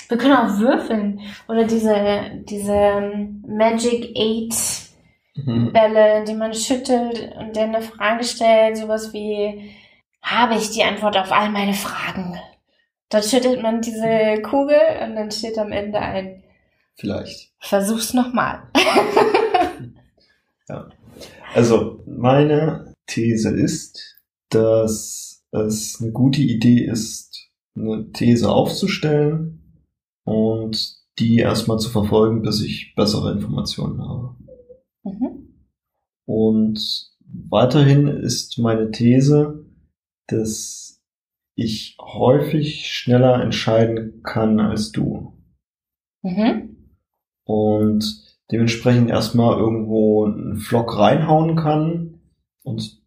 Wir 0.09 0.19
können 0.19 0.35
auch 0.37 0.59
würfeln 0.59 1.21
oder 1.49 1.65
diese, 1.65 1.95
diese 2.49 2.73
ähm, 2.73 3.45
Magic 3.47 4.17
Eight 4.17 4.55
Mhm. 5.39 5.71
Bälle, 5.73 6.25
die 6.25 6.33
man 6.35 6.55
schüttelt 6.55 7.31
und 7.39 7.55
dann 7.55 7.75
eine 7.75 7.83
Frage 7.83 8.25
stellt, 8.25 8.79
sowas 8.79 9.13
wie, 9.13 9.71
habe 10.23 10.55
ich 10.55 10.71
die 10.71 10.83
Antwort 10.83 11.19
auf 11.19 11.31
all 11.31 11.51
meine 11.51 11.75
Fragen? 11.75 12.39
Dann 13.11 13.23
schüttelt 13.23 13.61
man 13.63 13.83
diese 13.83 14.41
Kugel 14.43 14.79
und 15.05 15.15
dann 15.15 15.31
steht 15.31 15.59
am 15.59 15.73
Ende 15.73 15.99
ein, 15.99 16.43
Vielleicht. 16.97 17.53
versuch's 17.61 18.15
nochmal. 18.15 18.63
Also, 21.55 22.03
meine 22.07 22.93
These 23.07 23.51
ist, 23.51 24.21
dass 24.51 25.43
es 25.53 26.01
eine 26.01 26.13
gute 26.13 26.43
Idee 26.43 26.85
ist, 26.85 27.49
eine 27.75 28.11
These 28.13 28.51
aufzustellen 28.51 29.83
und 30.25 30.97
die 31.19 31.39
erstmal 31.39 31.79
zu 31.79 31.89
verfolgen, 31.89 32.43
bis 32.43 32.61
ich 32.61 32.95
bessere 32.95 33.33
Informationen 33.33 34.07
habe. 34.07 34.37
Mhm. 35.05 35.55
Und 36.27 37.11
weiterhin 37.49 38.09
ist 38.09 38.59
meine 38.59 38.91
These, 38.91 39.65
dass 40.27 41.01
ich 41.55 41.97
häufig 41.99 42.93
schneller 42.93 43.43
entscheiden 43.43 44.23
kann 44.23 44.61
als 44.61 44.93
du. 44.93 45.33
Mhm. 46.23 46.76
Und 47.47 48.23
dementsprechend 48.51 49.09
erstmal 49.09 49.59
irgendwo 49.59 50.27
einen 50.27 50.57
Flock 50.57 50.99
reinhauen 50.99 51.57
kann 51.57 52.21
und 52.63 53.01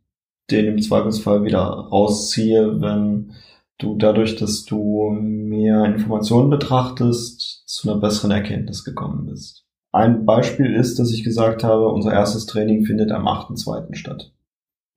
den 0.49 0.65
im 0.65 0.81
Zweifelsfall 0.81 1.43
wieder 1.43 1.61
rausziehe, 1.61 2.81
wenn 2.81 3.33
du 3.77 3.95
dadurch, 3.95 4.35
dass 4.35 4.65
du 4.65 5.11
mehr 5.11 5.85
Informationen 5.85 6.49
betrachtest, 6.49 7.63
zu 7.67 7.89
einer 7.89 7.99
besseren 7.99 8.31
Erkenntnis 8.31 8.83
gekommen 8.83 9.27
bist. 9.27 9.65
Ein 9.91 10.25
Beispiel 10.25 10.73
ist, 10.73 10.99
dass 10.99 11.11
ich 11.11 11.23
gesagt 11.23 11.63
habe, 11.63 11.89
unser 11.89 12.13
erstes 12.13 12.45
Training 12.45 12.85
findet 12.85 13.11
am 13.11 13.27
8.2. 13.27 13.95
statt. 13.95 14.33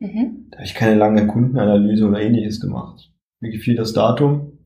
Mhm. 0.00 0.46
Da 0.50 0.58
habe 0.58 0.66
ich 0.66 0.74
keine 0.74 0.96
lange 0.96 1.26
Kundenanalyse 1.26 2.06
oder 2.06 2.20
ähnliches 2.20 2.60
gemacht. 2.60 3.10
Mir 3.40 3.50
gefiel 3.50 3.76
das 3.76 3.92
Datum 3.92 4.58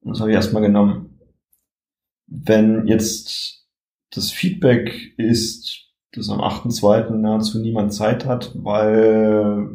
und 0.00 0.12
das 0.12 0.20
habe 0.20 0.30
ich 0.30 0.36
erstmal 0.36 0.62
genommen. 0.62 1.18
Wenn 2.26 2.86
jetzt 2.86 3.59
das 4.10 4.30
Feedback 4.30 5.14
ist, 5.16 5.88
dass 6.12 6.30
am 6.30 6.40
8.2. 6.40 7.10
nahezu 7.10 7.60
niemand 7.60 7.92
Zeit 7.92 8.26
hat, 8.26 8.52
weil 8.54 9.68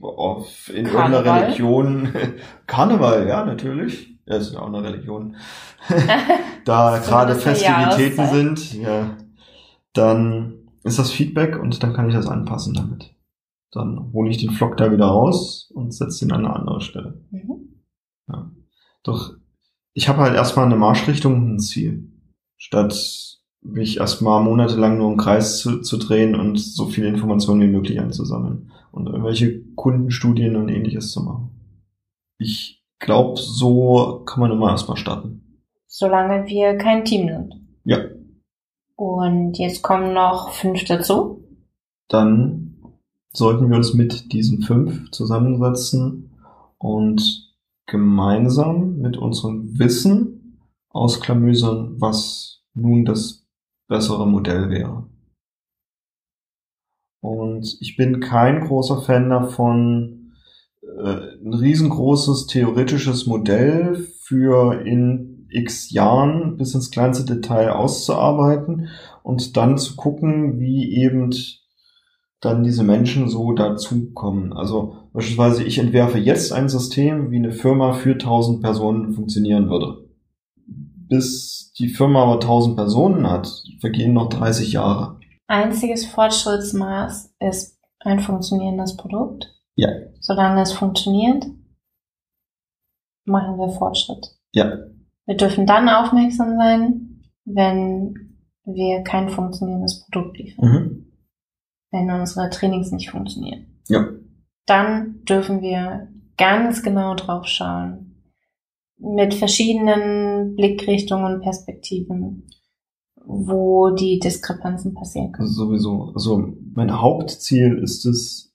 auf, 0.00 0.68
in 0.68 0.86
irgendeiner 0.86 1.22
Karneval? 1.22 1.44
Religion, 1.44 2.08
Karneval, 2.66 3.28
ja, 3.28 3.44
natürlich, 3.44 4.18
ja, 4.26 4.36
ist 4.36 4.52
ja 4.52 4.60
auch 4.60 4.68
eine 4.68 4.82
Religion, 4.82 5.36
da 6.64 6.96
So 6.96 7.10
gerade 7.10 7.34
Festivitäten 7.34 8.26
sind, 8.26 8.74
ja, 8.74 9.16
dann 9.92 10.68
ist 10.84 10.98
das 10.98 11.10
Feedback 11.10 11.58
und 11.58 11.82
dann 11.82 11.92
kann 11.92 12.08
ich 12.08 12.14
das 12.14 12.26
anpassen 12.26 12.74
damit. 12.74 13.14
Dann 13.72 14.12
hole 14.12 14.30
ich 14.30 14.38
den 14.38 14.50
Flock 14.50 14.76
da 14.76 14.90
wieder 14.90 15.06
raus 15.06 15.70
und 15.74 15.94
setze 15.94 16.24
ihn 16.24 16.32
an 16.32 16.44
eine 16.44 16.54
andere 16.54 16.80
Stelle. 16.80 17.22
Mhm. 17.30 17.70
Doch 19.02 19.34
ich 19.92 20.08
habe 20.08 20.20
halt 20.20 20.34
erstmal 20.34 20.66
eine 20.66 20.76
Marschrichtung 20.76 21.34
und 21.34 21.54
ein 21.54 21.58
Ziel. 21.58 22.12
Statt 22.56 23.39
mich 23.62 23.98
erstmal 23.98 24.42
monatelang 24.42 24.98
nur 24.98 25.10
im 25.10 25.16
Kreis 25.16 25.58
zu, 25.58 25.80
zu 25.82 25.98
drehen 25.98 26.34
und 26.34 26.58
so 26.58 26.86
viele 26.86 27.08
Informationen 27.08 27.60
wie 27.62 27.66
möglich 27.66 28.00
einzusammeln 28.00 28.72
und 28.92 29.06
irgendwelche 29.06 29.62
Kundenstudien 29.74 30.56
und 30.56 30.68
ähnliches 30.68 31.12
zu 31.12 31.22
machen. 31.22 31.50
Ich 32.38 32.82
glaube, 32.98 33.38
so 33.38 34.22
kann 34.24 34.40
man 34.40 34.50
immer 34.50 34.70
erstmal 34.70 34.96
starten. 34.96 35.60
Solange 35.86 36.46
wir 36.46 36.76
kein 36.76 37.04
Team 37.04 37.28
sind. 37.28 37.54
Ja. 37.84 37.98
Und 38.96 39.58
jetzt 39.58 39.82
kommen 39.82 40.14
noch 40.14 40.50
fünf 40.50 40.84
dazu. 40.84 41.44
Dann 42.08 42.76
sollten 43.32 43.68
wir 43.68 43.76
uns 43.76 43.94
mit 43.94 44.32
diesen 44.32 44.62
fünf 44.62 45.10
zusammensetzen 45.10 46.30
und 46.78 47.50
gemeinsam 47.86 48.98
mit 48.98 49.16
unserem 49.16 49.78
Wissen 49.78 50.58
ausklamüsern, 50.90 52.00
was 52.00 52.62
nun 52.74 53.04
das 53.04 53.39
bessere 53.90 54.26
Modell 54.26 54.70
wäre. 54.70 55.04
Und 57.20 57.76
ich 57.80 57.96
bin 57.96 58.20
kein 58.20 58.60
großer 58.60 59.02
Fan 59.02 59.28
davon, 59.28 60.32
äh, 60.82 61.44
ein 61.44 61.52
riesengroßes 61.52 62.46
theoretisches 62.46 63.26
Modell 63.26 63.96
für 64.22 64.80
in 64.86 65.46
x 65.50 65.90
Jahren 65.90 66.56
bis 66.56 66.74
ins 66.74 66.90
kleinste 66.90 67.24
Detail 67.24 67.72
auszuarbeiten 67.72 68.88
und 69.24 69.56
dann 69.56 69.76
zu 69.76 69.96
gucken, 69.96 70.60
wie 70.60 70.96
eben 70.96 71.34
dann 72.40 72.62
diese 72.62 72.84
Menschen 72.84 73.28
so 73.28 73.52
dazukommen. 73.52 74.52
Also 74.52 74.96
beispielsweise, 75.12 75.64
ich 75.64 75.78
entwerfe 75.78 76.18
jetzt 76.18 76.52
ein 76.52 76.68
System, 76.68 77.32
wie 77.32 77.36
eine 77.36 77.52
Firma 77.52 77.92
für 77.92 78.12
1000 78.12 78.62
Personen 78.62 79.12
funktionieren 79.12 79.68
würde. 79.68 80.09
Bis 81.10 81.72
die 81.76 81.88
Firma 81.88 82.22
aber 82.22 82.34
1000 82.34 82.76
Personen 82.76 83.28
hat, 83.28 83.52
vergehen 83.80 84.12
noch 84.12 84.28
30 84.28 84.72
Jahre. 84.72 85.18
Einziges 85.48 86.06
Fortschrittsmaß 86.06 87.34
ist 87.40 87.80
ein 87.98 88.20
funktionierendes 88.20 88.96
Produkt. 88.96 89.52
Ja. 89.74 89.88
Solange 90.20 90.62
es 90.62 90.72
funktioniert, 90.72 91.44
machen 93.24 93.58
wir 93.58 93.70
Fortschritt. 93.70 94.24
Ja. 94.52 94.78
Wir 95.26 95.36
dürfen 95.36 95.66
dann 95.66 95.88
aufmerksam 95.88 96.56
sein, 96.56 97.24
wenn 97.44 98.38
wir 98.64 99.02
kein 99.02 99.28
funktionierendes 99.28 100.04
Produkt 100.04 100.38
liefern. 100.38 100.64
Mhm. 100.64 101.12
Wenn 101.90 102.10
unsere 102.10 102.50
Trainings 102.50 102.92
nicht 102.92 103.10
funktionieren. 103.10 103.80
Ja. 103.88 104.06
Dann 104.66 105.24
dürfen 105.24 105.60
wir 105.60 106.08
ganz 106.36 106.84
genau 106.84 107.16
drauf 107.16 107.48
schauen. 107.48 108.09
Mit 109.00 109.34
verschiedenen 109.34 110.56
Blickrichtungen 110.56 111.34
und 111.34 111.40
Perspektiven, 111.40 112.46
wo 113.16 113.90
die 113.90 114.18
Diskrepanzen 114.18 114.94
passieren 114.94 115.32
können. 115.32 115.48
Also 115.48 115.66
sowieso. 115.66 116.12
Also 116.14 116.52
mein 116.74 117.00
Hauptziel 117.00 117.78
ist 117.78 118.04
es, 118.04 118.54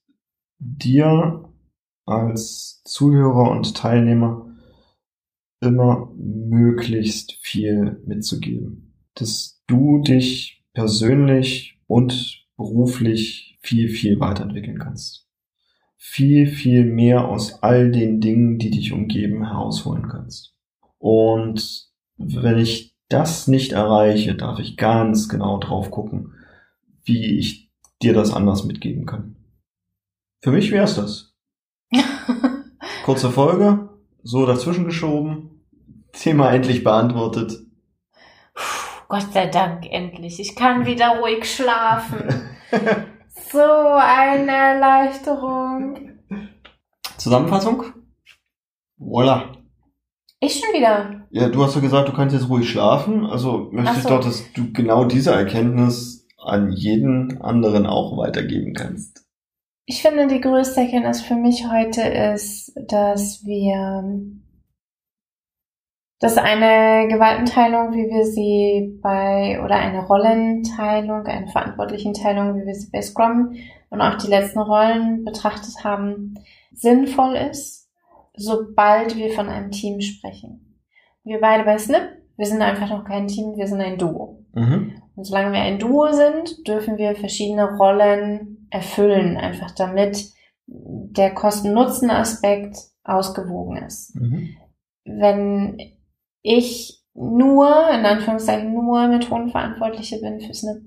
dir 0.58 1.52
als 2.06 2.82
Zuhörer 2.84 3.50
und 3.50 3.76
Teilnehmer 3.76 4.46
immer 5.60 6.12
möglichst 6.16 7.32
viel 7.40 8.02
mitzugeben. 8.06 8.94
Dass 9.14 9.62
du 9.66 9.98
dich 10.02 10.64
persönlich 10.72 11.80
und 11.86 12.46
beruflich 12.56 13.58
viel, 13.62 13.88
viel 13.88 14.20
weiterentwickeln 14.20 14.78
kannst. 14.78 15.25
Viel, 16.08 16.46
viel 16.46 16.84
mehr 16.84 17.28
aus 17.28 17.62
all 17.64 17.90
den 17.90 18.20
Dingen, 18.20 18.58
die 18.58 18.70
dich 18.70 18.92
umgeben, 18.92 19.44
herausholen 19.44 20.08
kannst. 20.08 20.54
Und 20.98 21.90
wenn 22.16 22.58
ich 22.58 22.96
das 23.08 23.48
nicht 23.48 23.72
erreiche, 23.72 24.34
darf 24.34 24.58
ich 24.60 24.76
ganz 24.76 25.28
genau 25.28 25.58
drauf 25.58 25.90
gucken, 25.90 26.32
wie 27.04 27.38
ich 27.38 27.70
dir 28.00 28.14
das 28.14 28.32
anders 28.32 28.64
mitgeben 28.64 29.04
kann. 29.04 29.36
Für 30.42 30.52
mich 30.52 30.70
wär's 30.70 30.94
das. 30.94 31.34
Kurze 33.04 33.30
Folge, 33.30 33.90
so 34.22 34.46
dazwischen 34.46 34.84
geschoben, 34.84 35.60
Thema 36.12 36.52
endlich 36.52 36.82
beantwortet. 36.82 37.58
Gott 39.08 39.32
sei 39.32 39.48
Dank 39.48 39.86
endlich. 39.90 40.40
Ich 40.40 40.54
kann 40.54 40.86
wieder 40.86 41.18
ruhig 41.18 41.44
schlafen. 41.44 42.48
so 43.50 43.60
eine 43.60 44.52
Erleichterung. 44.52 46.10
Zusammenfassung? 47.16 47.84
Voila. 48.98 49.52
Ich 50.40 50.60
schon 50.60 50.74
wieder. 50.74 51.26
Ja, 51.30 51.48
du 51.48 51.62
hast 51.62 51.74
ja 51.74 51.80
gesagt, 51.80 52.08
du 52.08 52.12
kannst 52.12 52.34
jetzt 52.34 52.48
ruhig 52.48 52.68
schlafen. 52.68 53.24
Also 53.26 53.68
möchte 53.72 53.90
Ach 53.92 53.96
ich 53.96 54.02
so. 54.02 54.08
doch, 54.10 54.20
dass 54.20 54.52
du 54.52 54.72
genau 54.72 55.04
diese 55.04 55.32
Erkenntnis 55.32 56.26
an 56.38 56.70
jeden 56.72 57.40
anderen 57.40 57.86
auch 57.86 58.16
weitergeben 58.16 58.74
kannst. 58.74 59.24
Ich 59.86 60.02
finde, 60.02 60.26
die 60.26 60.40
größte 60.40 60.80
Erkenntnis 60.80 61.22
für 61.22 61.36
mich 61.36 61.66
heute 61.70 62.02
ist, 62.02 62.72
dass 62.88 63.44
wir, 63.44 64.04
dass 66.18 66.38
eine 66.38 67.08
Gewaltenteilung, 67.08 67.92
wie 67.92 68.08
wir 68.08 68.24
sie 68.24 68.98
bei, 69.02 69.60
oder 69.62 69.76
eine 69.76 70.06
Rollenteilung, 70.06 71.26
eine 71.26 71.48
Verantwortlichenteilung, 71.48 72.56
wie 72.56 72.66
wir 72.66 72.74
sie 72.74 72.90
bei 72.90 73.02
Scrum 73.02 73.54
und 73.90 74.00
auch 74.00 74.16
die 74.16 74.30
letzten 74.30 74.60
Rollen 74.60 75.24
betrachtet 75.24 75.84
haben, 75.84 76.34
sinnvoll 76.72 77.34
ist, 77.34 77.90
sobald 78.34 79.16
wir 79.16 79.32
von 79.32 79.48
einem 79.48 79.70
Team 79.70 80.00
sprechen. 80.00 80.78
Wir 81.22 81.40
beide 81.40 81.64
bei 81.64 81.76
Snip, 81.78 82.08
wir 82.36 82.46
sind 82.46 82.62
einfach 82.62 82.88
noch 82.88 83.04
kein 83.04 83.28
Team, 83.28 83.56
wir 83.56 83.66
sind 83.66 83.80
ein 83.80 83.98
Duo. 83.98 84.44
Mhm. 84.54 85.02
Und 85.16 85.24
solange 85.24 85.52
wir 85.52 85.60
ein 85.60 85.78
Duo 85.78 86.12
sind, 86.12 86.66
dürfen 86.66 86.96
wir 86.96 87.14
verschiedene 87.14 87.76
Rollen 87.76 88.68
erfüllen, 88.70 89.36
einfach 89.36 89.70
damit 89.72 90.32
der 90.66 91.34
Kosten-Nutzen-Aspekt 91.34 92.76
ausgewogen 93.04 93.78
ist. 93.78 94.14
Mhm. 94.16 94.48
Wenn 95.04 95.78
ich 96.46 97.02
nur, 97.14 97.88
in 97.90 98.04
Anführungszeichen 98.04 98.72
nur 98.72 99.08
Methodenverantwortliche 99.08 100.18
bin 100.20 100.40
für 100.40 100.52
Snip, 100.54 100.82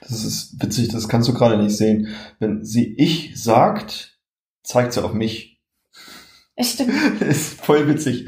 Das 0.00 0.24
ist 0.24 0.62
witzig, 0.62 0.88
das 0.88 1.08
kannst 1.08 1.28
du 1.28 1.34
gerade 1.34 1.56
nicht 1.62 1.76
sehen. 1.76 2.08
Wenn 2.38 2.64
sie 2.64 2.94
ich 2.96 3.40
sagt, 3.40 4.18
zeigt 4.62 4.94
sie 4.94 5.04
auf 5.04 5.12
mich. 5.12 5.60
stimmt, 6.60 6.92
Das 7.20 7.28
ist 7.28 7.60
voll 7.60 7.86
witzig. 7.88 8.26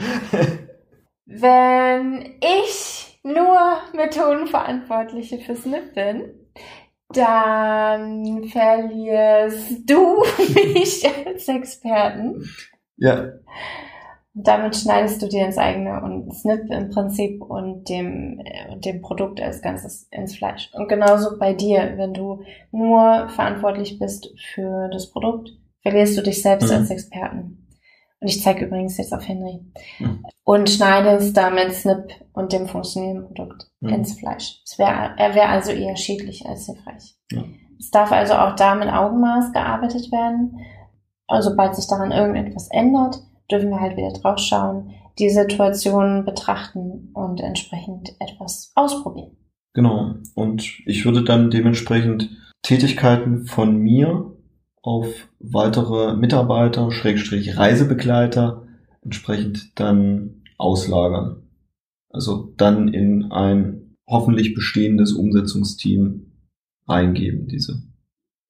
wenn 1.24 2.34
ich 2.40 3.18
nur 3.22 3.58
Methodenverantwortliche 3.94 5.38
für 5.38 5.56
Snip 5.56 5.94
bin, 5.94 6.30
dann 7.08 8.44
verlierst 8.48 9.88
du 9.88 10.22
mich 10.74 11.08
als 11.26 11.48
Experten. 11.48 12.44
Ja, 12.98 13.28
Damit 14.38 14.76
schneidest 14.76 15.22
du 15.22 15.28
dir 15.28 15.46
ins 15.46 15.56
eigene 15.56 16.02
und 16.02 16.30
Snip 16.34 16.70
im 16.70 16.90
Prinzip 16.90 17.40
und 17.40 17.88
dem, 17.88 18.38
äh, 18.44 18.70
und 18.70 18.84
dem 18.84 19.00
Produkt 19.00 19.40
als 19.40 19.62
Ganzes 19.62 20.08
ins 20.10 20.36
Fleisch. 20.36 20.70
Und 20.74 20.88
genauso 20.88 21.38
bei 21.38 21.54
dir, 21.54 21.94
wenn 21.96 22.12
du 22.12 22.42
nur 22.70 23.30
verantwortlich 23.30 23.98
bist 23.98 24.28
für 24.52 24.90
das 24.92 25.10
Produkt, 25.10 25.52
verlierst 25.80 26.18
du 26.18 26.22
dich 26.22 26.42
selbst 26.42 26.70
Mhm. 26.70 26.76
als 26.76 26.90
Experten. 26.90 27.66
Und 28.20 28.28
ich 28.28 28.42
zeige 28.42 28.66
übrigens 28.66 28.98
jetzt 28.98 29.14
auf 29.14 29.26
Henry. 29.26 29.60
Mhm. 30.00 30.22
Und 30.44 30.68
schneidest 30.68 31.34
damit 31.34 31.72
Snip 31.72 32.04
und 32.34 32.52
dem 32.52 32.66
funktionierenden 32.66 33.24
Produkt 33.28 33.70
Mhm. 33.80 33.88
ins 33.88 34.18
Fleisch. 34.18 34.60
Es 34.66 34.78
wär, 34.78 35.14
er 35.16 35.34
wäre 35.34 35.48
also 35.48 35.72
eher 35.72 35.96
schädlich 35.96 36.44
als 36.44 36.66
hilfreich. 36.66 37.14
Ja. 37.32 37.42
Es 37.78 37.90
darf 37.90 38.12
also 38.12 38.34
auch 38.34 38.54
da 38.54 38.74
mit 38.74 38.88
Augenmaß 38.88 39.52
gearbeitet 39.54 40.12
werden. 40.12 40.58
Also 41.26 41.50
sobald 41.50 41.74
sich 41.74 41.86
daran 41.88 42.12
irgendetwas 42.12 42.68
ändert, 42.70 43.18
dürfen 43.50 43.70
wir 43.70 43.80
halt 43.80 43.96
wieder 43.96 44.12
drauf 44.12 44.38
schauen, 44.38 44.90
die 45.18 45.30
Situation 45.30 46.24
betrachten 46.24 47.10
und 47.14 47.40
entsprechend 47.40 48.14
etwas 48.20 48.72
ausprobieren. 48.74 49.36
genau. 49.72 50.14
Und 50.34 50.80
ich 50.86 51.04
würde 51.04 51.24
dann 51.24 51.50
dementsprechend 51.50 52.30
Tätigkeiten 52.62 53.46
von 53.46 53.76
mir 53.78 54.36
auf 54.82 55.28
weitere 55.38 56.16
Mitarbeiter, 56.16 56.90
Schrägstrich 56.92 57.56
Reisebegleiter 57.56 58.66
entsprechend 59.02 59.78
dann 59.78 60.42
auslagern. 60.58 61.48
Also 62.10 62.52
dann 62.56 62.88
in 62.88 63.30
ein 63.30 63.96
hoffentlich 64.06 64.54
bestehendes 64.54 65.12
Umsetzungsteam 65.12 66.32
reingeben, 66.86 67.46
diese 67.48 67.82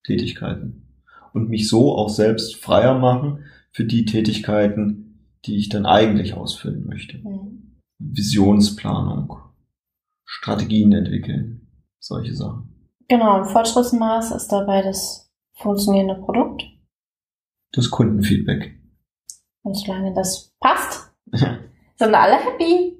Tätigkeiten. 0.04 0.88
Und 1.32 1.48
mich 1.48 1.68
so 1.68 1.94
auch 1.96 2.08
selbst 2.08 2.56
freier 2.56 2.98
machen 2.98 3.44
für 3.76 3.84
die 3.84 4.06
Tätigkeiten, 4.06 5.28
die 5.44 5.58
ich 5.58 5.68
dann 5.68 5.84
eigentlich 5.84 6.32
ausfüllen 6.32 6.86
möchte. 6.86 7.18
Mhm. 7.18 7.82
Visionsplanung, 7.98 9.36
Strategien 10.24 10.92
entwickeln, 10.92 11.68
solche 11.98 12.34
Sachen. 12.34 12.90
Genau, 13.06 13.42
ein 13.42 13.44
Fortschrittsmaß 13.44 14.32
ist 14.32 14.48
dabei 14.48 14.80
das 14.80 15.30
funktionierende 15.58 16.14
Produkt. 16.14 16.62
Das 17.72 17.90
Kundenfeedback. 17.90 18.80
Und 19.62 19.74
solange 19.74 20.14
das 20.14 20.56
passt, 20.58 21.12
sind 21.96 22.14
alle 22.14 22.36
happy. 22.36 22.98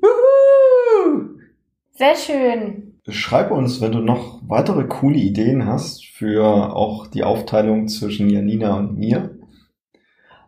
Sehr 1.92 2.16
schön. 2.16 3.00
Schreib 3.08 3.50
uns, 3.50 3.80
wenn 3.80 3.92
du 3.92 4.00
noch 4.00 4.42
weitere 4.46 4.84
coole 4.84 5.16
Ideen 5.16 5.64
hast 5.64 6.04
für 6.04 6.76
auch 6.76 7.06
die 7.06 7.24
Aufteilung 7.24 7.88
zwischen 7.88 8.28
Janina 8.28 8.76
und 8.76 8.98
mir 8.98 9.35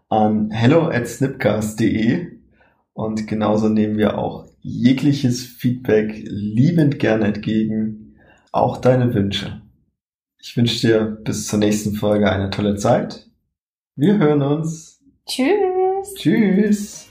an 0.09 0.51
hello 0.51 0.89
at 0.89 1.07
snipcast.de 1.07 2.39
und 2.93 3.27
genauso 3.27 3.69
nehmen 3.69 3.99
wir 3.99 4.19
auch 4.19 4.49
jegliches 4.61 5.45
Feedback 5.45 6.23
liebend 6.27 6.99
gern 6.99 7.23
entgegen 7.23 8.17
Auch 8.51 8.79
deine 8.79 9.15
Wünsche. 9.15 9.63
Ich 10.41 10.57
wünsche 10.57 10.87
dir 10.87 11.05
bis 11.05 11.47
zur 11.47 11.59
nächsten 11.59 11.95
Folge 11.95 12.31
eine 12.31 12.51
tolle 12.51 12.77
Zeit. 12.77 13.29
Wir 13.97 14.19
hören 14.19 14.43
uns. 14.43 15.03
Tschüss. 15.27 16.15
Tschüss. 16.15 17.08